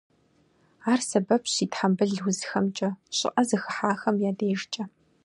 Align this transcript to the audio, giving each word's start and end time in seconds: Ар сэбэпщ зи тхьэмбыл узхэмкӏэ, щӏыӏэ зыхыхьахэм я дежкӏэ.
Ар 0.91 0.99
сэбэпщ 1.09 1.51
зи 1.55 1.65
тхьэмбыл 1.71 2.13
узхэмкӏэ, 2.29 2.89
щӏыӏэ 3.17 3.43
зыхыхьахэм 3.49 4.15
я 4.29 4.31
дежкӏэ. 4.37 4.83